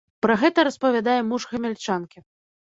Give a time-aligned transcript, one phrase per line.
[0.25, 2.25] Пра гэта распавядае муж гамяльчанкі.